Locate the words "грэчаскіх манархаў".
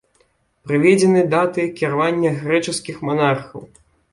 2.41-3.61